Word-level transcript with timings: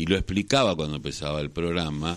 y 0.00 0.06
lo 0.06 0.16
explicaba 0.16 0.74
cuando 0.74 0.96
empezaba 0.96 1.42
el 1.42 1.50
programa, 1.50 2.16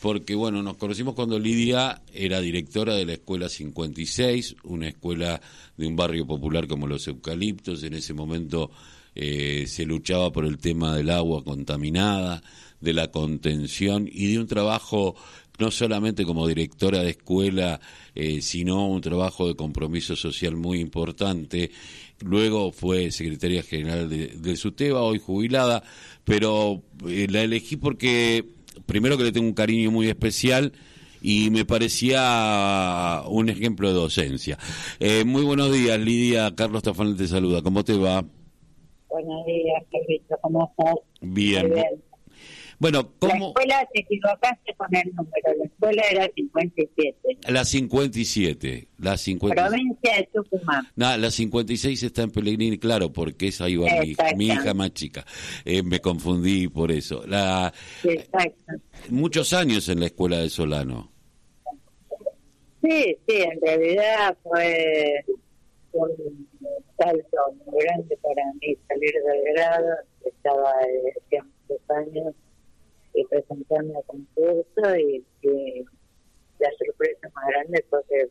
porque 0.00 0.34
bueno, 0.34 0.62
nos 0.62 0.78
conocimos 0.78 1.14
cuando 1.14 1.38
Lidia 1.38 2.00
era 2.14 2.40
directora 2.40 2.94
de 2.94 3.04
la 3.04 3.12
Escuela 3.12 3.50
56, 3.50 4.56
una 4.62 4.88
escuela 4.88 5.38
de 5.76 5.86
un 5.86 5.94
barrio 5.94 6.26
popular 6.26 6.66
como 6.66 6.86
Los 6.86 7.06
Eucaliptos, 7.06 7.82
en 7.82 7.92
ese 7.92 8.14
momento 8.14 8.70
eh, 9.18 9.66
se 9.66 9.84
luchaba 9.84 10.32
por 10.32 10.46
el 10.46 10.58
tema 10.58 10.96
del 10.96 11.10
agua 11.10 11.44
contaminada, 11.44 12.42
de 12.80 12.92
la 12.92 13.10
contención 13.10 14.08
y 14.10 14.32
de 14.32 14.38
un 14.38 14.46
trabajo 14.46 15.16
no 15.58 15.72
solamente 15.72 16.24
como 16.24 16.46
directora 16.46 17.02
de 17.02 17.10
escuela, 17.10 17.80
eh, 18.14 18.40
sino 18.42 18.86
un 18.86 19.00
trabajo 19.00 19.48
de 19.48 19.56
compromiso 19.56 20.14
social 20.14 20.54
muy 20.54 20.78
importante. 20.78 21.72
Luego 22.20 22.70
fue 22.70 23.10
secretaria 23.10 23.64
general 23.64 24.08
de, 24.08 24.28
de 24.28 24.56
SUTEBA, 24.56 25.02
hoy 25.02 25.18
jubilada, 25.18 25.82
pero 26.24 26.82
eh, 27.08 27.26
la 27.28 27.42
elegí 27.42 27.76
porque, 27.76 28.44
primero 28.86 29.18
que 29.18 29.24
le 29.24 29.32
tengo 29.32 29.48
un 29.48 29.54
cariño 29.54 29.90
muy 29.90 30.08
especial, 30.08 30.72
y 31.20 31.50
me 31.50 31.64
parecía 31.64 33.22
un 33.26 33.48
ejemplo 33.48 33.88
de 33.88 33.94
docencia. 33.94 34.56
Eh, 35.00 35.24
muy 35.24 35.42
buenos 35.42 35.72
días, 35.72 35.98
Lidia. 35.98 36.54
Carlos 36.54 36.84
Tafán 36.84 37.16
te 37.16 37.26
saluda. 37.26 37.60
¿Cómo 37.60 37.82
te 37.82 37.96
va? 37.96 38.24
Buenos 39.08 39.46
días, 39.46 39.82
Carlito. 39.90 40.38
¿Cómo 40.40 40.72
estás? 40.76 40.94
Bien. 41.20 41.72
bien. 41.72 42.02
Bueno, 42.80 43.12
¿cómo? 43.18 43.32
La 43.32 43.46
escuela, 43.48 43.88
te 43.92 44.00
equivocaste 44.00 44.74
con 44.76 44.94
el 44.94 45.12
número, 45.14 45.58
la 45.58 45.64
escuela 45.64 46.02
era 46.12 46.30
57. 46.32 47.38
La 47.48 47.64
57, 47.64 48.88
la 48.98 49.16
57. 49.16 49.68
Provincia 49.68 50.16
de 50.16 50.28
Tucumán. 50.32 50.86
No, 50.94 51.16
la 51.16 51.30
56 51.30 52.02
está 52.04 52.22
en 52.22 52.30
Pellegrini, 52.30 52.78
claro, 52.78 53.12
porque 53.12 53.48
esa 53.48 53.68
iba 53.68 53.86
mi, 54.00 54.14
mi 54.36 54.46
hija 54.46 54.74
más 54.74 54.92
chica. 54.92 55.24
Eh, 55.64 55.82
me 55.82 55.98
confundí 56.00 56.68
por 56.68 56.92
eso. 56.92 57.24
La, 57.26 57.72
Exacto. 58.04 58.74
Muchos 59.08 59.52
años 59.52 59.88
en 59.88 59.98
la 59.98 60.06
escuela 60.06 60.38
de 60.38 60.48
Solano. 60.48 61.10
Sí, 62.80 63.16
sí, 63.26 63.36
en 63.38 63.60
realidad 63.60 64.36
fue 64.44 65.24
un 65.92 66.47
salto 66.98 67.52
muy 67.66 67.84
grande 67.84 68.16
para 68.22 68.44
mí 68.60 68.76
salir 68.88 69.12
del 69.12 69.54
grado. 69.54 69.96
Estaba 70.24 70.72
de 70.80 71.42
muchos 71.42 71.90
años 71.90 72.34
y 73.14 73.24
presentarme 73.24 73.94
a 73.96 74.02
concurso 74.02 74.96
y 74.96 75.24
la 76.58 76.70
sorpresa 76.78 77.30
más 77.34 77.44
grande 77.48 77.84
fue 77.88 78.00
que 78.08 78.28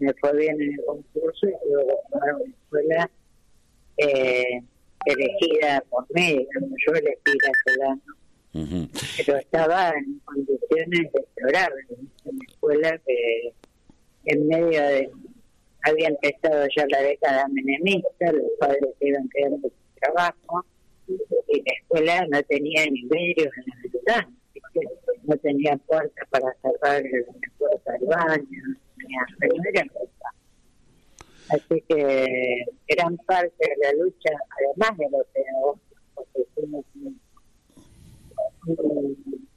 me 0.00 0.12
fue 0.14 0.36
bien 0.36 0.60
en 0.60 0.72
el 0.72 0.84
concurso 0.84 1.46
y 1.46 1.72
luego 1.72 2.00
tomar 2.10 2.34
una 2.34 2.44
escuela 2.44 3.10
eh, 3.96 4.62
elegida 5.06 5.82
por 5.90 6.06
mí, 6.14 6.46
yo 6.86 6.92
elegí 6.92 7.38
la 7.42 7.52
Solano, 7.64 8.02
pero 9.16 9.38
estaba 9.38 9.90
en 9.90 10.20
condiciones 10.20 11.12
de 11.12 11.20
explorar 11.20 11.72
en 11.88 12.10
una 12.24 12.44
escuela 12.48 12.98
que 13.06 13.52
en 14.26 14.46
medio 14.46 14.82
de 14.82 15.10
había 15.82 16.08
empezado 16.08 16.66
ya 16.76 16.86
la 16.88 17.02
década 17.02 17.48
menemista, 17.48 18.32
los 18.32 18.50
padres 18.58 18.94
iban 19.00 19.28
quedando 19.30 19.68
sin 19.68 20.00
trabajo, 20.00 20.64
y 21.06 21.62
la 21.62 21.72
escuela 21.80 22.26
no 22.30 22.42
tenía 22.44 22.84
ni 22.86 23.02
medios 23.04 23.48
en 23.56 23.64
la 23.66 23.76
ventana, 23.82 24.30
no 25.24 25.36
tenía 25.36 25.76
puertas 25.78 26.28
para 26.30 26.54
cerrar 26.62 27.02
la 27.02 27.50
puerta 27.58 27.92
del 27.92 28.06
baño, 28.06 28.62
no 29.40 29.62
era 29.70 29.84
Así 31.50 31.82
que 31.88 32.66
gran 32.88 33.16
parte 33.18 33.54
de 33.58 33.76
la 33.82 34.04
lucha, 34.04 34.30
además 34.58 34.98
de 34.98 35.08
lo 35.10 35.24
pedagógico, 35.32 36.02
porque 36.14 36.40
hicimos 36.40 36.84
un, 36.94 37.20
un 38.66 39.48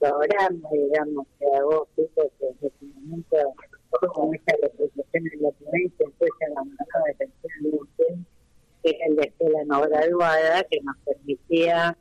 programa, 0.00 0.68
digamos, 0.72 1.26
pedagógico 1.38 2.32
que 2.38 2.46
en 2.46 2.56
ese 2.62 2.84
momento, 2.94 3.36
con 4.00 4.34
esta 4.34 4.54
representación 4.62 5.24
en 5.32 5.42
la 5.42 5.50
provincia, 5.52 6.06
fue 6.18 6.28
abandonado 6.50 7.04
de 7.06 7.12
atención 7.12 7.88
que 8.82 8.90
era 8.90 9.06
el 9.06 9.16
de 9.16 9.22
escuela 9.22 9.64
no 9.66 9.80
graduada, 9.82 10.64
que 10.64 10.80
nos 10.82 10.96
permitía 11.04 11.96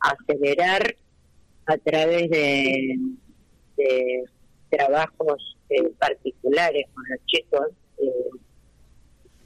acelerar 0.00 0.94
a 1.66 1.78
través 1.78 2.30
de, 2.30 2.98
trabajos 4.70 5.58
eh, 5.68 5.90
particulares 5.98 6.86
con 6.94 7.04
los 7.08 7.26
chicos, 7.26 7.66
eh, 7.98 8.30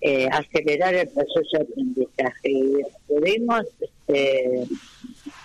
eh, 0.02 0.28
acelerar 0.30 0.94
el 0.94 1.08
proceso 1.08 1.48
de 1.52 1.62
aprendizaje. 1.62 2.50
Y 2.50 2.82
pudimos 3.08 3.64
este, 3.80 4.64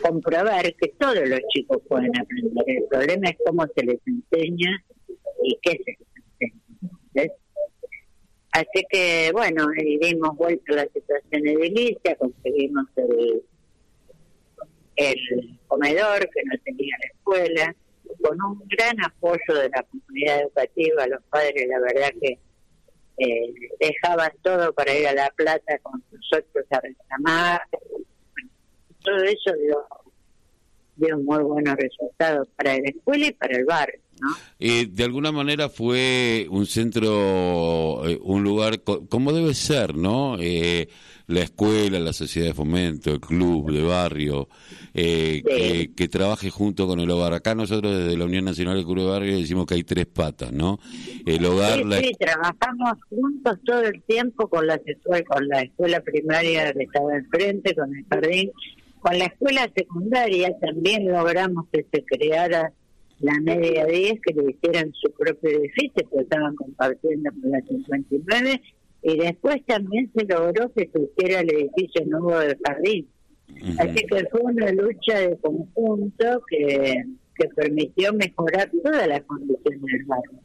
comprobar 0.01 0.74
que 0.75 0.90
todos 1.00 1.28
los 1.28 1.40
chicos 1.50 1.81
pueden 1.88 2.12
aprender. 2.19 2.63
El 2.68 2.84
problema 2.90 3.30
es 3.30 3.38
cómo 3.46 3.66
se 3.74 3.84
les 3.84 4.00
enseña 4.06 4.84
y 5.44 5.57
qué 5.62 5.81
se 5.84 5.97
enseña. 7.14 7.34
Así 8.52 8.86
que, 8.90 9.32
bueno, 9.32 9.68
dimos 10.02 10.36
vuelta 10.36 10.74
a 10.74 10.76
la 10.78 10.88
situación 10.88 11.48
edilicia, 11.48 12.16
conseguimos 12.16 12.86
el, 12.98 13.44
el 14.98 15.60
comedor 15.68 16.20
que 16.20 16.44
no 16.44 16.58
tenía 16.66 16.96
la 17.00 17.08
escuela, 17.08 17.76
con 18.22 18.38
un 18.42 18.64
gran 18.68 18.96
apoyo 19.06 19.54
de 19.56 19.70
la 19.70 19.84
comunidad 19.84 20.42
educativa, 20.42 21.08
los 21.08 21.24
padres, 21.30 21.66
la 21.68 21.80
verdad 21.80 22.10
que 22.20 22.40
eh, 23.18 23.54
dejaban 23.80 24.32
todo 24.42 24.74
para 24.74 24.94
ir 24.94 25.08
a 25.08 25.14
La 25.14 25.30
Plata 25.36 25.78
con 25.80 26.04
nosotros 26.12 26.66
a 26.72 26.80
reclamar. 26.82 27.62
Todo 29.04 29.24
eso 29.24 29.54
dio, 29.58 29.86
dio 30.96 31.18
muy 31.20 31.44
buenos 31.44 31.76
resultados 31.76 32.48
para 32.56 32.74
la 32.74 32.90
escuela 32.90 33.28
y 33.28 33.32
para 33.32 33.58
el 33.58 33.66
barrio. 33.66 34.00
Eh, 34.59 34.88
de 34.88 35.04
alguna 35.04 35.32
manera 35.32 35.70
fue 35.70 36.48
un 36.50 36.66
centro, 36.66 38.08
eh, 38.08 38.20
un 38.22 38.44
lugar 38.44 38.82
como 38.82 39.34
debe 39.34 39.54
ser, 39.54 39.96
¿no? 39.96 40.38
Eh, 40.40 40.88
la 41.28 41.42
escuela, 41.42 42.00
la 42.00 42.14
sociedad 42.14 42.48
de 42.48 42.54
fomento, 42.54 43.12
el 43.12 43.20
club 43.20 43.72
de 43.72 43.81
barrio, 43.84 44.50
que, 44.94 46.10
trabaje 46.12 46.50
junto 46.50 46.88
con 46.88 47.00
el 47.00 47.10
hogar. 47.10 47.34
Acá 47.34 47.56
nosotros 47.56 47.98
desde 47.98 48.18
la 48.18 48.26
Unión 48.26 48.44
Nacional 48.44 48.76
del 48.76 48.86
Club 48.86 49.00
de 49.00 49.06
Barrio 49.06 49.38
decimos 49.38 49.66
que 49.66 49.76
hay 49.76 49.84
tres 49.84 50.08
patas, 50.08 50.52
¿no? 50.52 50.78
El 51.26 51.46
hogar... 51.46 51.80
Sí, 52.02 52.12
trabajamos 52.20 52.98
juntos 53.10 53.58
todo 53.66 53.81
el 53.84 54.02
tiempo 54.04 54.50
con 54.50 54.68
la, 54.68 54.78
con 55.26 55.48
la 55.48 55.62
escuela 55.62 56.02
primaria 56.02 56.74
que 56.74 56.84
estaba 56.84 57.16
enfrente, 57.16 57.74
con 57.76 57.96
el 57.96 58.06
jardín. 58.10 58.52
Con 59.00 59.18
la 59.18 59.26
escuela 59.26 59.68
secundaria 59.76 60.56
también 60.60 61.12
logramos 61.12 61.66
que 61.72 61.86
se 61.92 62.04
creara 62.04 62.72
la 63.22 63.40
media 63.42 63.86
10 63.86 64.20
que 64.22 64.34
le 64.34 64.52
hicieran 64.52 64.92
su 64.94 65.12
propio 65.12 65.50
edificio, 65.50 66.08
que 66.09 66.22
estaban 66.22 66.56
compartiendo 66.56 67.30
con 67.42 67.52
la 67.52 67.62
59, 67.62 68.62
y 69.04 69.18
después 69.18 69.66
también 69.66 70.12
se 70.16 70.26
logró 70.26 70.72
que 70.74 70.90
se 70.92 71.02
hiciera 71.02 71.42
el 71.42 71.52
edificio 71.52 72.06
nuevo 72.06 72.38
del 72.40 72.58
jardín. 72.64 73.08
Así 73.78 74.06
que 74.06 74.26
fue 74.31 74.42
una 74.42 74.72
lucha 74.72 75.20
de 75.20 75.38
conjunto 75.38 76.42
que, 76.50 77.04
que 77.36 77.48
permitió 77.50 78.14
mejorar 78.14 78.72
todas 78.84 79.08
las 79.08 79.22
condiciones 79.24 79.81
del 79.81 80.06
barrio. 80.06 80.40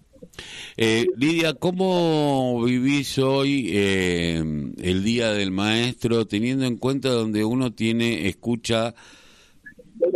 Eh, 0.77 1.07
Lidia, 1.17 1.55
¿cómo 1.55 2.63
vivís 2.65 3.19
hoy 3.19 3.71
eh, 3.73 4.43
el 4.83 5.05
Día 5.05 5.33
del 5.33 5.51
Maestro 5.51 6.27
teniendo 6.27 6.67
en 6.67 6.77
cuenta 6.77 7.09
donde 7.09 7.45
uno 7.45 7.73
tiene, 7.73 8.29
escucha 8.29 8.95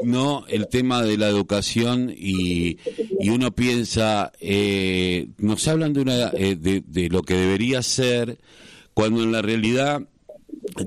no 0.02 0.44
el 0.48 0.68
tema 0.68 1.02
de 1.02 1.16
la 1.16 1.28
educación 1.28 2.12
y, 2.16 2.78
y 3.18 3.30
uno 3.30 3.52
piensa, 3.52 4.32
eh, 4.40 5.28
nos 5.38 5.66
hablan 5.68 5.92
de, 5.92 6.00
una, 6.00 6.30
eh, 6.34 6.56
de, 6.56 7.08
lo 7.08 7.22
que 7.22 7.34
debería 7.34 7.82
ser, 7.82 8.38
cuando 8.94 9.22
en 9.22 9.32
la 9.32 9.42
realidad 9.42 10.02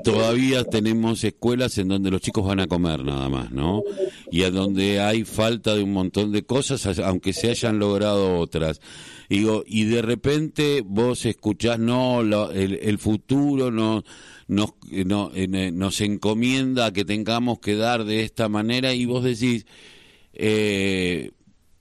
todavía 0.04 0.64
tenemos 0.64 1.24
escuelas 1.24 1.78
en 1.78 1.88
donde 1.88 2.12
los 2.12 2.22
chicos 2.22 2.46
van 2.46 2.60
a 2.60 2.68
comer 2.68 3.04
nada 3.04 3.30
más, 3.30 3.52
¿no? 3.52 3.84
Y 4.32 4.44
a 4.44 4.52
donde 4.52 5.00
hay 5.00 5.24
falta 5.24 5.76
de 5.76 5.84
un 5.84 5.94
montón 5.94 6.32
de 6.32 6.44
cosas, 6.44 7.00
aunque 7.00 7.34
se 7.34 7.50
hayan 7.50 7.80
logrado 7.80 8.38
otras. 8.40 8.82
Digo, 9.30 9.64
y 9.66 9.86
de 9.86 10.02
repente 10.02 10.84
vos 10.86 11.26
escuchás, 11.26 11.80
no, 11.80 12.22
el, 12.52 12.98
futuro 12.98 13.72
no 13.72 14.04
nos, 14.48 14.74
no, 15.06 15.32
eh, 15.34 15.72
nos 15.72 16.02
encomienda 16.02 16.92
que 16.92 17.06
tengamos 17.06 17.60
que 17.60 17.76
dar 17.76 18.04
de 18.06 18.24
esta 18.24 18.50
manera 18.50 18.94
y 18.94 19.06
vos 19.06 19.24
decís, 19.24 19.66
eh, 20.34 21.32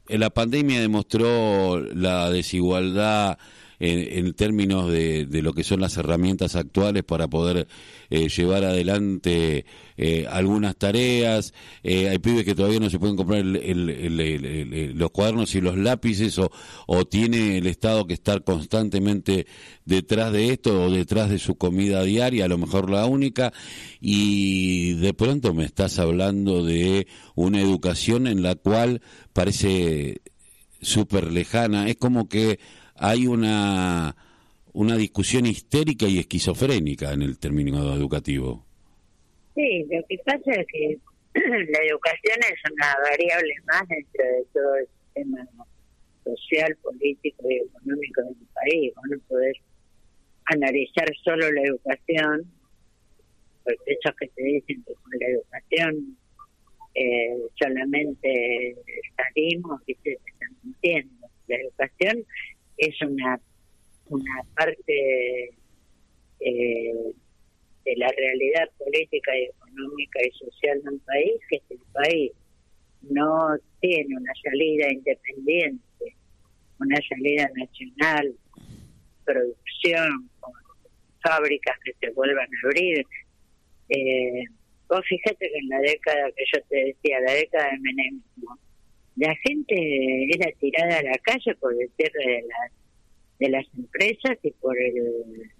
la 0.08 0.30
pandemia 0.30 0.80
demostró 0.80 1.80
la 1.80 2.30
desigualdad 2.30 3.38
en, 3.84 4.32
términos 4.34 4.90
de, 4.90 5.26
de, 5.26 5.42
lo 5.42 5.52
que 5.52 5.64
son 5.64 5.80
las 5.80 5.96
herramientas 5.96 6.54
actuales 6.54 7.02
para 7.02 7.26
poder 7.26 7.66
eh, 8.10 8.28
llevar 8.28 8.64
adelante 8.64 9.66
eh, 9.96 10.26
algunas 10.30 10.76
tareas. 10.76 11.52
Eh, 11.82 12.08
hay 12.08 12.18
pibes 12.18 12.44
que 12.44 12.54
todavía 12.54 12.78
no 12.78 12.90
se 12.90 13.00
pueden 13.00 13.16
comprar 13.16 13.44
los 13.44 15.10
cuadernos 15.10 15.54
y 15.56 15.60
los 15.60 15.76
lápices 15.76 16.38
o, 16.38 16.52
o 16.86 17.04
tiene 17.06 17.58
el 17.58 17.66
Estado 17.66 18.06
que 18.06 18.14
estar 18.14 18.44
constantemente 18.44 19.46
detrás 19.84 20.32
de 20.32 20.52
esto 20.52 20.84
o 20.84 20.90
detrás 20.90 21.28
de 21.28 21.40
su 21.40 21.56
comida 21.56 22.04
diaria, 22.04 22.44
a 22.44 22.48
lo 22.48 22.58
mejor 22.58 22.88
la 22.88 23.06
única, 23.06 23.52
y 24.00 24.92
de 24.94 25.12
pronto 25.12 25.54
me 25.54 25.64
estás 25.64 25.98
hablando 25.98 26.64
de 26.64 27.08
una 27.34 27.60
educación 27.60 28.28
en 28.28 28.44
la 28.44 28.54
cual 28.54 29.02
parece 29.32 30.20
súper 30.80 31.32
lejana, 31.32 31.88
es 31.88 31.96
como 31.96 32.28
que 32.28 32.60
hay 33.02 33.26
una, 33.26 34.14
una 34.72 34.96
discusión 34.96 35.44
histérica 35.46 36.06
y 36.06 36.20
esquizofrénica 36.20 37.12
en 37.12 37.22
el 37.22 37.36
término 37.36 37.94
educativo. 37.96 38.64
Sí, 39.56 39.84
lo 39.90 40.06
que 40.06 40.18
pasa 40.24 40.52
es 40.52 40.66
que 40.68 40.98
la 41.34 41.78
educación 41.90 42.38
es 42.38 42.72
una 42.72 42.94
variable 43.02 43.54
más 43.66 43.82
dentro 43.88 44.24
de 44.24 44.44
todo 44.52 44.76
el 44.76 44.86
sistema 44.86 45.48
social, 46.22 46.76
político 46.76 47.50
y 47.50 47.56
económico 47.56 48.22
del 48.22 48.36
país. 48.54 48.92
no 49.10 49.18
podés 49.28 49.56
analizar 50.44 51.08
solo 51.24 51.50
la 51.50 51.62
educación, 51.62 52.52
porque 53.64 53.98
esos 53.98 54.14
que 54.14 54.28
te 54.28 54.42
dicen 54.44 54.84
que 54.86 54.94
con 54.94 55.12
la 55.18 55.26
educación 55.26 56.16
eh, 56.94 57.36
solamente 57.58 58.76
salimos 59.16 59.80
y 59.88 59.94
se 60.04 60.12
están 60.12 60.56
mintiendo. 60.62 61.26
La 61.48 61.56
educación 61.56 62.24
es 62.76 63.00
una, 63.02 63.40
una 64.06 64.42
parte 64.56 65.50
eh, 66.40 67.12
de 67.84 67.96
la 67.96 68.08
realidad 68.16 68.68
política 68.78 69.36
y 69.36 69.44
económica 69.44 70.20
y 70.22 70.30
social 70.32 70.82
de 70.82 70.90
un 70.90 70.98
país, 71.00 71.34
que 71.48 71.62
si 71.68 71.74
el 71.74 71.80
país 71.92 72.32
no 73.02 73.56
tiene 73.80 74.16
una 74.16 74.32
salida 74.42 74.92
independiente, 74.92 76.16
una 76.78 76.98
salida 77.08 77.50
nacional, 77.56 78.34
producción, 79.24 80.30
fábricas 81.22 81.76
que 81.84 81.92
se 82.00 82.12
vuelvan 82.12 82.46
a 82.46 82.66
abrir, 82.66 83.06
eh, 83.88 84.44
Vos 84.92 85.00
fíjate 85.08 85.48
que 85.48 85.58
en 85.58 85.68
la 85.70 85.78
década 85.78 86.30
que 86.36 86.44
yo 86.52 86.62
te 86.68 86.76
decía, 86.84 87.18
la 87.20 87.32
década 87.32 87.70
del 87.70 87.80
menemismo, 87.80 88.58
la 89.16 89.34
gente 89.36 90.24
era 90.34 90.50
tirada 90.58 90.98
a 90.98 91.02
la 91.02 91.18
calle 91.22 91.54
por 91.56 91.72
el 91.72 91.90
cierre 91.96 92.24
de 92.26 92.42
las, 92.42 92.72
de 93.38 93.48
las 93.50 93.66
empresas 93.76 94.38
y 94.42 94.50
por 94.52 94.78
el 94.78 95.50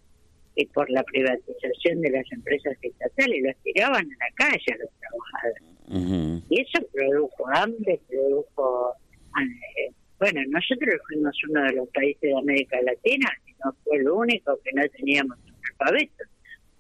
y 0.54 0.66
por 0.66 0.88
la 0.90 1.02
privatización 1.04 2.00
de 2.02 2.10
las 2.10 2.30
empresas 2.30 2.76
estatales, 2.82 3.42
los 3.42 3.56
tiraban 3.62 4.04
a 4.04 4.16
la 4.18 4.34
calle 4.34 4.72
a 4.72 4.76
los 4.76 4.90
trabajadores. 5.00 6.42
Y 6.50 6.60
eso 6.60 6.86
produjo 6.92 7.48
hambre, 7.54 8.00
produjo... 8.08 8.92
Eh, 9.40 9.92
bueno, 10.18 10.40
nosotros 10.48 10.94
fuimos 11.08 11.36
uno 11.48 11.64
de 11.64 11.72
los 11.72 11.88
países 11.88 12.20
de 12.20 12.38
América 12.38 12.78
Latina, 12.82 13.28
y 13.46 13.52
no 13.64 13.74
fue 13.82 13.96
el 13.96 14.08
único 14.08 14.58
que 14.62 14.72
no 14.72 14.82
teníamos 14.90 15.38
alfabeto. 15.70 16.24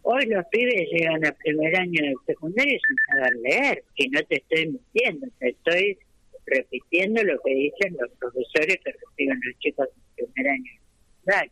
Hoy 0.02 0.26
los 0.26 0.44
pibes 0.46 0.88
llegan 0.90 1.24
al 1.24 1.34
primer 1.36 1.76
año 1.76 2.02
del 2.02 2.14
secundario 2.26 2.78
sin 2.86 2.96
saber 3.16 3.36
leer, 3.42 3.84
y 3.96 4.08
no 4.10 4.20
te 4.24 4.36
estoy 4.36 4.66
mintiendo, 4.66 5.26
te 5.38 5.48
estoy 5.48 5.98
repitiendo 6.46 7.22
lo 7.22 7.38
que 7.44 7.54
dicen 7.54 7.96
los 8.00 8.10
profesores 8.18 8.78
que 8.84 8.92
reciben 8.92 9.40
los 9.44 9.58
chicos 9.58 9.88
en 10.16 10.32
primer 10.32 10.52
año. 10.52 11.44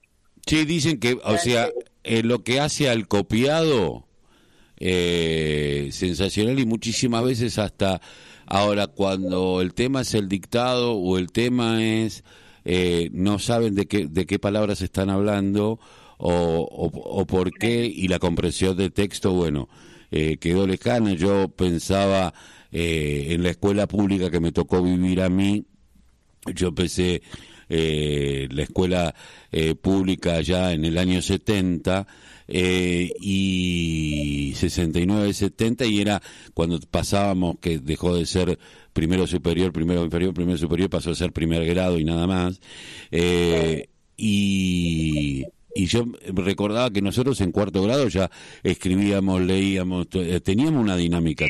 Sí, 0.47 0.65
dicen 0.65 0.99
que, 0.99 1.19
o 1.23 1.39
sea, 1.39 1.71
eh, 2.03 2.23
lo 2.23 2.43
que 2.43 2.61
hace 2.61 2.89
al 2.89 3.07
copiado, 3.09 4.07
eh, 4.79 5.91
sensacional 5.93 6.59
y 6.59 6.67
muchísimas 6.67 7.25
veces 7.25 7.59
hasta 7.59 8.01
ahora 8.47 8.87
cuando 8.87 9.61
el 9.61 9.75
tema 9.75 10.01
es 10.01 10.15
el 10.15 10.29
dictado 10.29 10.95
o 10.95 11.19
el 11.19 11.31
tema 11.31 11.85
es 11.85 12.25
eh, 12.65 13.11
no 13.13 13.39
saben 13.39 13.75
de 13.75 13.87
qué, 13.87 14.07
de 14.07 14.27
qué 14.27 14.39
palabras 14.39 14.83
están 14.83 15.11
hablando 15.11 15.79
o, 16.19 16.91
o, 16.93 17.27
por 17.27 17.51
qué 17.53 17.87
y 17.87 18.09
la 18.09 18.19
comprensión 18.19 18.77
de 18.77 18.91
texto, 18.91 19.33
bueno, 19.33 19.69
eh, 20.11 20.37
quedó 20.37 20.67
lejana. 20.67 21.15
Yo 21.15 21.49
pensaba 21.49 22.35
eh, 22.73 23.29
en 23.31 23.43
la 23.43 23.51
escuela 23.51 23.87
pública 23.87 24.31
que 24.31 24.41
me 24.41 24.53
tocó 24.53 24.83
vivir 24.83 25.21
a 25.21 25.29
mí, 25.29 25.65
yo 26.55 26.69
empecé 26.69 27.23
eh, 27.73 28.49
la 28.51 28.65
escuela 28.65 29.15
eh, 29.53 29.77
pública 29.77 30.41
ya 30.41 30.73
en 30.73 30.85
el 30.85 30.99
año 30.99 31.23
70 31.23 32.05
eh, 32.49 33.13
y 33.21 34.53
69, 34.57 35.33
70 35.33 35.87
y 35.87 36.01
era 36.01 36.21
cuando 36.53 36.81
pasábamos 36.81 37.59
que 37.61 37.79
dejó 37.79 38.17
de 38.17 38.27
ser 38.27 38.59
primero 38.93 39.29
superior, 39.29 39.73
primero 39.73 40.05
inferior, 40.05 40.35
primero 40.35 40.59
superior, 40.59 40.91
pasó 40.91 41.11
a 41.13 41.15
ser 41.15 41.33
primer 41.33 41.65
grado 41.65 41.99
y 41.99 42.05
nada 42.05 42.27
más. 42.27 42.61
Eh, 43.13 43.89
y 44.17 45.47
y 45.73 45.87
yo 45.87 46.05
recordaba 46.35 46.91
que 46.91 47.01
nosotros 47.01 47.41
en 47.41 47.53
cuarto 47.53 47.81
grado 47.85 48.09
ya 48.09 48.29
escribíamos, 48.65 49.41
leíamos, 49.41 50.09
teníamos 50.43 50.83
una 50.83 50.97
dinámica. 50.97 51.47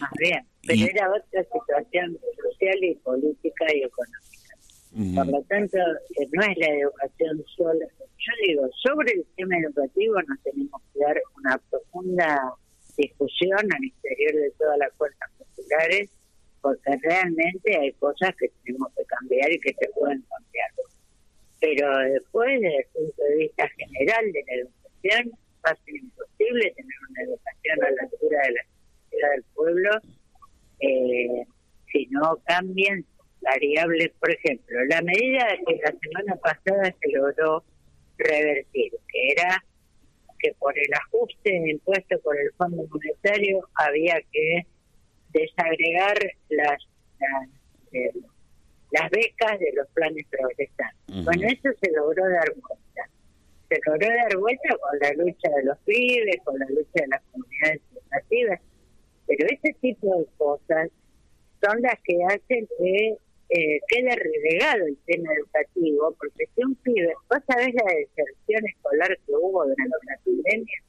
Más 0.00 0.10
bien, 0.18 0.44
pero 0.66 0.86
era 0.86 1.10
otra 1.10 1.42
situación 1.44 2.18
social 2.42 2.84
y 2.84 2.94
política 2.96 3.64
y 3.74 3.82
económica. 3.82 4.24
Por 5.14 5.26
lo 5.26 5.42
tanto, 5.42 5.76
eh, 5.76 6.28
no 6.32 6.42
es 6.42 6.56
la 6.56 6.68
educación 6.68 7.44
sola. 7.54 7.86
Yo 8.00 8.32
digo, 8.46 8.68
sobre 8.82 9.12
el 9.12 9.26
tema 9.36 9.58
educativo 9.58 10.14
nos 10.22 10.42
tenemos 10.42 10.80
que 10.92 11.00
dar 11.00 11.20
una 11.36 11.60
profunda 11.70 12.40
discusión 12.96 13.58
al 13.58 13.84
interior 13.84 14.32
de 14.32 14.50
todas 14.58 14.78
las 14.78 14.92
fuerzas 14.94 15.30
populares, 15.38 16.10
porque 16.62 16.96
realmente 17.02 17.76
hay 17.76 17.92
cosas 17.92 18.34
que 18.36 18.48
tenemos 18.64 18.88
que 18.96 19.04
cambiar 19.04 19.52
y 19.52 19.60
que 19.60 19.74
se 19.74 19.88
pueden 19.90 20.22
cambiar 20.22 20.70
pero 21.60 21.98
después, 21.98 22.60
desde 22.60 22.78
el 22.78 22.86
punto 22.92 23.22
de 23.24 23.36
vista 23.36 23.68
general 23.68 24.32
de 24.32 24.44
la 24.46 24.54
educación, 24.54 25.38
va 25.66 25.70
a 25.70 25.76
ser 25.76 25.96
imposible 25.96 26.70
tener 26.76 26.96
una 27.10 27.22
educación 27.22 27.82
a 27.82 27.90
la 27.90 28.02
altura 28.02 28.42
de 28.42 28.52
la 28.52 28.60
del 29.32 29.44
pueblo 29.54 29.90
eh, 30.80 31.44
si 31.92 32.06
no 32.10 32.36
cambian 32.46 33.04
variables. 33.40 34.10
Por 34.20 34.30
ejemplo, 34.30 34.84
la 34.86 35.02
medida 35.02 35.46
que 35.66 35.76
la 35.76 35.92
semana 36.00 36.36
pasada 36.36 36.94
se 37.00 37.12
logró 37.12 37.64
revertir, 38.18 38.92
que 39.08 39.32
era 39.32 39.64
que 40.38 40.52
por 40.58 40.78
el 40.78 40.92
ajuste 40.92 41.50
de 41.50 41.70
impuestos 41.70 42.20
por 42.20 42.38
el 42.38 42.50
Fondo 42.58 42.84
Monetario 42.90 43.66
había 43.74 44.20
que 44.32 44.66
desagregar 45.32 46.18
las, 46.50 46.78
las 47.18 47.48
eh, 47.92 48.12
las 48.90 49.10
becas 49.10 49.58
de 49.58 49.72
los 49.74 49.88
planes 49.88 50.26
progresantes. 50.30 51.24
Bueno, 51.24 51.46
eso 51.48 51.68
se 51.80 51.90
logró 51.92 52.28
dar 52.28 52.48
vuelta. 52.54 53.10
Se 53.68 53.80
logró 53.84 54.08
dar 54.08 54.36
vuelta 54.36 54.76
con 54.80 54.98
la 55.00 55.12
lucha 55.12 55.48
de 55.56 55.64
los 55.64 55.78
pibes, 55.78 56.36
con 56.44 56.58
la 56.58 56.66
lucha 56.66 57.02
de 57.02 57.08
las 57.08 57.22
comunidades 57.32 57.80
educativas, 57.92 58.60
pero 59.26 59.46
ese 59.46 59.76
tipo 59.80 60.18
de 60.18 60.26
cosas 60.36 60.90
son 61.62 61.82
las 61.82 61.98
que 62.04 62.16
hacen 62.24 62.68
que 62.78 63.16
eh, 63.48 63.80
quede 63.88 64.16
relegado 64.16 64.86
el 64.86 64.96
tema 65.06 65.32
educativo, 65.34 66.14
porque 66.18 66.46
si 66.54 66.64
un 66.64 66.74
pibe, 66.76 67.12
vos 67.30 67.38
sabés 67.46 67.74
la 67.74 67.92
deserción 67.94 68.66
escolar 68.66 69.16
que 69.24 69.32
hubo 69.32 69.64
durante 69.64 69.96
la 70.08 70.18
pandemia, 70.24 70.82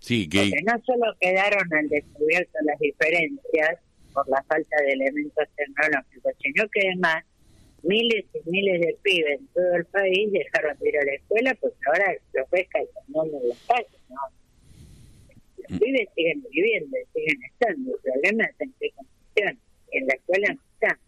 sí, 0.00 0.28
que... 0.28 0.38
porque 0.38 0.62
no 0.64 0.82
solo 0.84 1.14
quedaron 1.20 1.72
al 1.72 1.88
descubierto 1.88 2.58
las 2.64 2.78
diferencias 2.80 3.78
por 4.12 4.28
la 4.28 4.42
falta 4.42 4.76
de 4.82 4.92
elementos 4.92 5.48
tecnológicos, 5.56 6.32
sino 6.42 6.68
que 6.70 6.80
además 6.88 7.24
miles 7.82 8.24
y 8.34 8.50
miles 8.50 8.80
de 8.80 8.96
pibes 9.02 9.40
en 9.40 9.46
todo 9.48 9.74
el 9.76 9.84
país 9.86 10.32
dejaron 10.32 10.76
de 10.78 10.88
ir 10.88 10.98
a 10.98 11.04
la 11.04 11.12
escuela 11.12 11.56
porque 11.60 11.78
ahora 11.86 12.16
los 12.34 12.50
ves 12.50 12.68
calzando 12.70 13.38
en 13.38 13.48
las 13.48 13.58
calles, 13.66 14.00
¿no? 14.08 14.39
Pibes 15.78 16.08
siguen 16.14 16.42
viviendo, 16.50 16.96
siguen 17.14 17.42
estando, 17.44 17.92
el 17.94 18.00
problema 18.02 18.44
es 18.44 18.60
en 18.60 18.74
qué 18.80 18.90
condiciones, 18.90 19.58
en 19.92 20.06
la 20.06 20.14
escuela 20.14 20.54
no 20.54 20.60
están. 20.74 20.98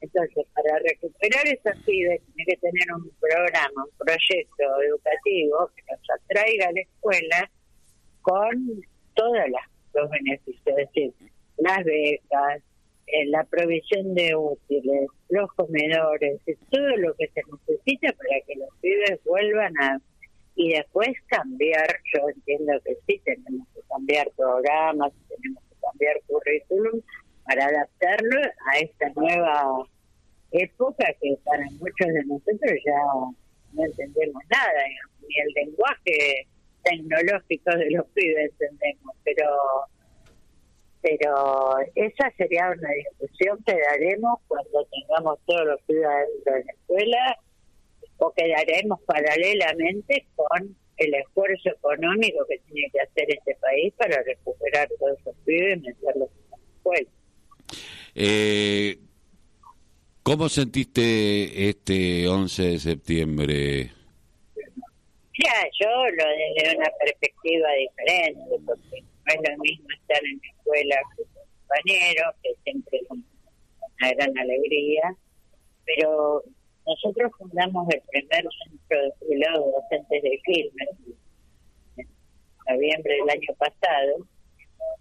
Entonces, 0.00 0.46
para 0.54 0.78
recuperar 0.78 1.46
esos 1.46 1.84
pibes, 1.84 2.20
tiene 2.34 2.44
que 2.46 2.56
tener 2.58 2.92
un 2.94 3.10
programa, 3.20 3.84
un 3.84 3.98
proyecto 3.98 4.82
educativo 4.82 5.70
que 5.74 5.82
los 5.90 6.00
atraiga 6.20 6.68
a 6.68 6.72
la 6.72 6.80
escuela 6.80 7.50
con 8.22 8.82
todos 9.14 9.38
los 9.94 10.10
beneficios, 10.10 10.62
es 10.66 10.76
decir, 10.76 11.12
las 11.56 11.84
becas, 11.84 12.62
la 13.26 13.44
provisión 13.44 14.14
de 14.14 14.36
útiles, 14.36 15.08
los 15.30 15.52
comedores, 15.54 16.40
todo 16.70 16.96
lo 16.96 17.14
que 17.14 17.28
se 17.28 17.42
necesita 17.50 18.12
para 18.12 18.40
que 18.46 18.54
los 18.56 18.68
pibes 18.80 19.20
vuelvan 19.24 19.72
a... 19.80 20.00
Y 20.54 20.72
después 20.72 21.10
cambiar, 21.28 22.00
yo 22.12 22.28
entiendo 22.34 22.72
que 22.84 22.96
sí, 23.06 23.20
tenemos 23.24 23.67
cambiar 23.98 24.30
programas, 24.36 25.12
tenemos 25.28 25.62
que 25.68 25.76
cambiar 25.80 26.16
currículum 26.26 27.00
para 27.44 27.66
adaptarlo 27.66 28.40
a 28.72 28.78
esta 28.78 29.08
nueva 29.16 29.86
época 30.52 31.04
que 31.20 31.36
para 31.44 31.64
muchos 31.64 32.06
de 32.06 32.24
nosotros 32.26 32.72
ya 32.84 33.02
no 33.72 33.84
entendemos 33.84 34.42
nada, 34.50 34.82
ni 35.20 35.34
el 35.40 35.52
lenguaje 35.66 36.46
tecnológico 36.84 37.70
de 37.76 37.90
los 37.90 38.06
pibes 38.14 38.52
entendemos, 38.52 39.16
pero 39.24 39.46
pero 41.00 41.76
esa 41.94 42.30
sería 42.36 42.70
una 42.76 42.90
discusión 42.90 43.62
que 43.64 43.76
daremos 43.90 44.40
cuando 44.48 44.84
tengamos 44.86 45.38
todos 45.46 45.64
los 45.64 45.80
pibes 45.82 46.04
de 46.44 46.50
la 46.50 46.72
escuela 46.72 47.38
o 48.18 48.32
que 48.32 48.48
daremos 48.48 49.00
paralelamente 49.02 50.26
con 50.34 50.76
el 50.98 51.14
esfuerzo 51.14 51.70
económico 51.70 52.44
que 52.48 52.58
tiene 52.70 52.90
que 52.90 53.00
hacer 53.00 53.32
este 53.32 53.54
país 53.56 53.92
para 53.96 54.22
recuperar 54.22 54.88
todos 54.98 55.18
esos 55.20 55.34
pibes 55.44 55.78
y 55.78 55.80
meterlos 55.80 56.28
en 56.28 56.50
la 56.50 56.56
escuela. 56.76 57.10
Eh, 58.14 58.98
¿Cómo 60.22 60.48
sentiste 60.48 61.68
este 61.68 62.28
11 62.28 62.62
de 62.62 62.78
septiembre? 62.78 63.90
Ya, 65.44 65.64
yo 65.80 65.88
lo 65.88 66.24
desde 66.56 66.76
una 66.76 66.90
perspectiva 66.98 67.68
diferente, 67.72 68.56
porque 68.66 69.00
no 69.00 69.34
es 69.34 69.50
lo 69.50 69.58
mismo 69.62 69.86
estar 70.00 70.22
en 70.24 70.40
la 70.42 70.50
escuela 70.50 70.96
con 71.16 71.26
compañeros, 71.68 72.34
que 72.42 72.50
siempre 72.64 72.98
es 72.98 73.10
una 73.10 74.12
gran 74.14 74.38
alegría, 74.38 75.16
pero 75.86 76.42
nosotros 76.88 77.30
fundamos 77.36 77.86
el 77.92 78.00
primer 78.10 78.44
centro 78.64 79.02
de 79.02 79.12
jubilados 79.20 79.72
docentes 79.72 80.22
de 80.22 80.40
Quilmes 80.42 80.88
en 81.98 82.08
noviembre 82.66 83.14
del 83.14 83.30
año 83.30 83.54
pasado 83.58 84.26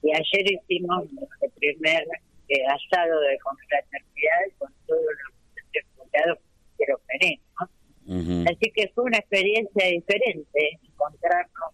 y 0.03 0.11
ayer 0.11 0.51
hicimos 0.51 1.11
nuestro 1.13 1.49
primer 1.55 2.03
eh, 2.49 2.65
asado 2.67 3.19
de 3.21 3.37
confraternidad 3.39 4.43
con 4.57 4.73
todos 4.85 5.01
los 5.01 5.33
docentes 5.39 5.85
jubilados 5.95 6.39
que 6.77 6.85
lo 6.91 7.01
queremos. 7.07 8.49
Así 8.49 8.71
que 8.71 8.87
fue 8.93 9.05
una 9.05 9.17
experiencia 9.17 9.87
diferente 9.87 10.79
encontrarnos 10.83 11.71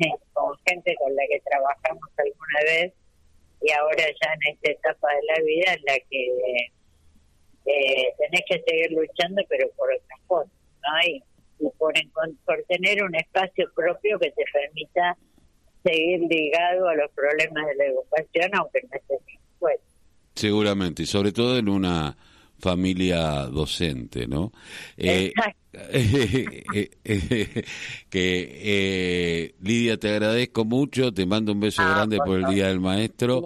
eh, 0.00 0.12
con 0.34 0.56
gente 0.66 0.94
con 0.96 1.14
la 1.16 1.22
que 1.28 1.40
trabajamos 1.40 2.08
alguna 2.16 2.60
vez 2.64 2.92
y 3.62 3.72
ahora 3.72 4.04
ya 4.04 4.32
en 4.34 4.54
esta 4.54 4.70
etapa 4.70 5.08
de 5.14 5.22
la 5.32 5.44
vida 5.44 5.72
en 5.74 5.82
la 5.84 5.98
que 6.10 6.70
que 8.46 8.62
seguir 8.66 8.92
luchando, 8.92 9.42
pero 9.48 9.68
por 9.76 9.88
otras 9.92 10.20
cosas, 10.26 10.52
¿no? 10.82 11.08
Y, 11.08 11.22
por, 11.78 11.94
por 12.44 12.62
tener 12.68 13.02
un 13.02 13.14
espacio 13.14 13.70
propio 13.74 14.18
que 14.18 14.30
te 14.30 14.44
permita 14.52 15.16
seguir 15.82 16.20
ligado 16.28 16.88
a 16.88 16.94
los 16.94 17.10
problemas 17.12 17.66
de 17.66 17.74
la 17.76 17.84
educación, 17.86 18.50
aunque 18.54 18.82
no 18.82 18.96
estés 18.96 19.20
en 19.28 19.40
escuela. 19.52 19.82
Seguramente, 20.34 21.02
y 21.04 21.06
sobre 21.06 21.32
todo 21.32 21.56
en 21.56 21.68
una 21.68 22.16
familia 22.58 23.46
docente, 23.46 24.26
¿no? 24.26 24.52
Eh, 24.96 25.32
eh, 25.92 26.90
eh, 27.04 27.64
que 28.08 29.54
Lidia 29.60 29.98
te 29.98 30.08
agradezco 30.08 30.64
mucho, 30.64 31.12
te 31.12 31.26
mando 31.26 31.52
un 31.52 31.60
beso 31.60 31.82
ah, 31.82 31.90
grande 31.90 32.18
por, 32.18 32.38
el 32.38 32.54
Día 32.54 32.68
del 32.68 32.80
Maestro 32.80 33.44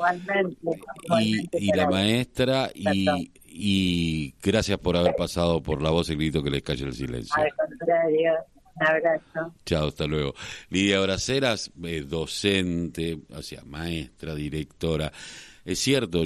y, 1.21 1.49
y 1.52 1.73
la 1.75 1.88
maestra 1.88 2.71
y, 2.75 3.33
y 3.50 4.35
gracias 4.42 4.78
por 4.78 4.97
haber 4.97 5.14
pasado 5.16 5.62
por 5.62 5.83
la 5.83 5.90
voz 5.90 6.09
y 6.11 6.14
grito 6.14 6.42
que 6.42 6.50
les 6.50 6.62
calle 6.62 6.85
el 6.85 6.95
silencio. 6.95 7.35
Al 7.37 7.52
contrario, 7.54 8.33
un 8.76 8.87
abrazo. 8.87 9.54
Chao, 9.66 9.88
hasta 9.88 10.07
luego. 10.07 10.35
Lidia 10.71 11.00
Braceras, 11.00 11.71
docente, 11.75 13.19
o 13.30 13.42
sea, 13.42 13.62
maestra, 13.64 14.35
directora. 14.35 15.12
Es 15.64 15.78
cierto, 15.78 16.19